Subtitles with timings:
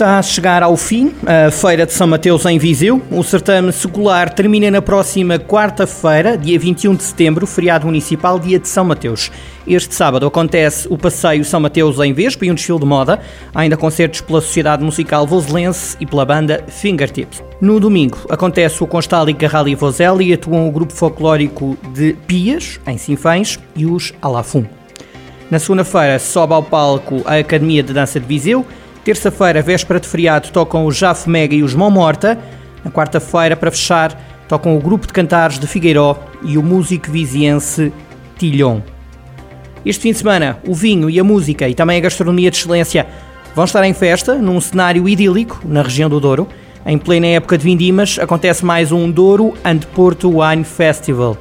[0.00, 3.02] Está a chegar ao fim a Feira de São Mateus em Viseu.
[3.10, 8.66] O certame secular termina na próxima quarta-feira, dia 21 de setembro, feriado municipal, dia de
[8.66, 9.30] São Mateus.
[9.66, 13.20] Este sábado acontece o Passeio São Mateus em Vespa e um desfile de moda.
[13.54, 17.42] Há ainda concertos pela Sociedade Musical Voselense e pela banda Fingertips.
[17.60, 22.96] No domingo acontece o Constálica Rally Vosel e atuam o grupo folclórico de Pias, em
[22.96, 24.64] Sinfães, e os Alafum.
[25.50, 28.64] Na segunda-feira sobe ao palco a Academia de Dança de Viseu.
[29.04, 32.38] Terça-feira, véspera de feriado, tocam o Jaf Mega e os Mão Morta.
[32.84, 34.14] Na quarta-feira, para fechar,
[34.46, 37.92] tocam o grupo de cantares de Figueiró e o músico viziense
[38.36, 38.82] Tilhon.
[39.86, 43.06] Este fim de semana, o vinho e a música e também a gastronomia de excelência
[43.54, 46.46] vão estar em festa, num cenário idílico na região do Douro.
[46.84, 51.38] Em plena época de vindimas, acontece mais um Douro and Porto Wine Festival.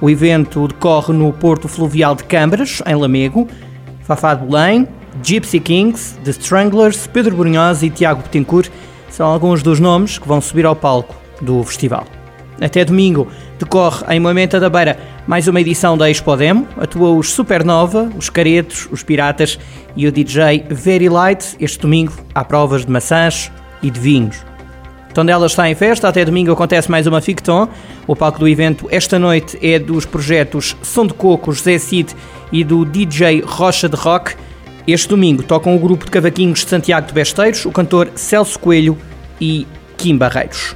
[0.00, 3.48] O evento decorre no Porto Fluvial de Câmaras, em Lamego.
[4.02, 4.86] Fafá de Belém,
[5.22, 8.70] Gypsy Kings, The Stranglers, Pedro Brunhosa e Tiago Betancourt
[9.08, 12.06] são alguns dos nomes que vão subir ao palco do festival.
[12.60, 13.26] Até domingo
[13.58, 16.68] decorre em Moimenta da Beira mais uma edição da Expo Demo.
[16.76, 19.58] Atua os Supernova, os Caretos, os Piratas
[19.96, 21.56] e o DJ Very Light.
[21.58, 23.50] Este domingo há provas de maçãs
[23.82, 24.44] e de vinhos.
[25.14, 27.68] Tondela está em festa, até domingo acontece mais uma Ficton.
[28.06, 32.14] O palco do evento esta noite é dos projetos Som de Coco, José Cid
[32.52, 34.34] e do DJ Rocha de Rock.
[34.92, 38.98] Este domingo tocam o grupo de cavaquinhos de Santiago de Besteiros, o cantor Celso Coelho
[39.40, 39.64] e
[39.96, 40.74] Kim Barreiros.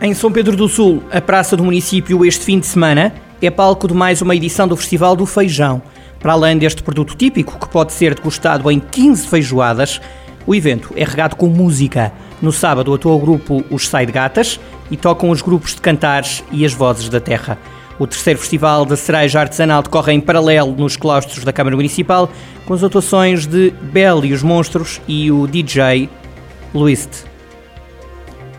[0.00, 3.86] Em São Pedro do Sul, a praça do município este fim de semana é palco
[3.86, 5.82] de mais uma edição do Festival do Feijão.
[6.20, 10.00] Para além deste produto típico, que pode ser degustado em 15 feijoadas,
[10.46, 12.14] o evento é regado com música.
[12.40, 14.58] No sábado atua o grupo Os Side Gatas
[14.90, 17.58] e tocam os grupos de cantares e as vozes da terra.
[18.00, 22.30] O terceiro Festival da Cereja Artesanal decorre em paralelo nos claustros da Câmara Municipal,
[22.64, 26.08] com as atuações de Bell e os Monstros e o DJ
[26.72, 27.26] Luist.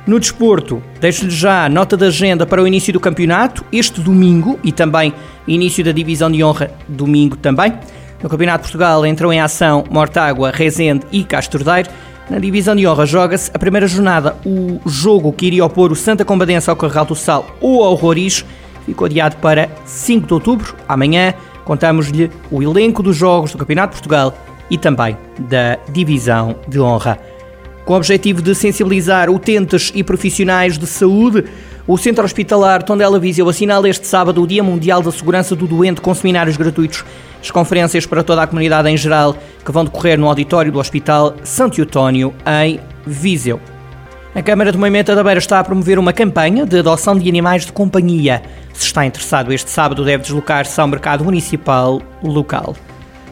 [0.06, 4.72] No desporto, deixo-lhe já nota da agenda para o início do campeonato, este domingo, e
[4.72, 5.12] também
[5.48, 7.74] início da divisão de honra, domingo também.
[8.22, 11.90] No Campeonato de Portugal entram em ação Mortágua, Rezende e Castordeiro.
[12.30, 14.36] Na divisão de honra joga-se a primeira jornada.
[14.46, 18.46] O jogo que iria opor o Santa Combadense ao Carregal do Sal ou ao Roriz
[18.86, 20.76] ficou adiado para 5 de outubro.
[20.88, 21.34] Amanhã
[21.66, 24.38] contamos-lhe o elenco dos jogos do Campeonato de Portugal
[24.70, 27.20] e também da divisão de honra.
[27.86, 31.46] Com o objetivo de sensibilizar utentes e profissionais de saúde,
[31.88, 36.00] o Centro Hospitalar Tondela Viseu assinala este sábado o Dia Mundial da Segurança do Doente
[36.00, 37.04] com seminários gratuitos.
[37.42, 41.36] As conferências para toda a comunidade em geral que vão decorrer no auditório do Hospital
[41.44, 43.60] Santo Eutónio, em Viseu.
[44.34, 47.66] A Câmara de Moimenta da Beira está a promover uma campanha de adoção de animais
[47.66, 48.42] de companhia.
[48.72, 52.74] Se está interessado este sábado, deve deslocar-se ao mercado municipal local.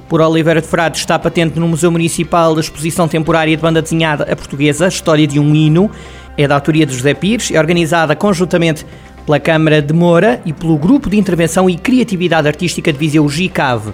[0.10, 4.26] Por Oliveira de Frade está patente no Museu Municipal a exposição temporária de banda desenhada
[4.30, 5.90] a portuguesa, História de um Hino.
[6.38, 8.86] É da autoria de José Pires, é organizada conjuntamente
[9.26, 13.94] pela Câmara de Moura e pelo Grupo de Intervenção e Criatividade Artística de Viseu GICAV.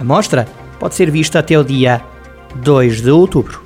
[0.00, 0.48] A mostra
[0.80, 2.00] pode ser vista até o dia
[2.62, 3.65] 2 de outubro.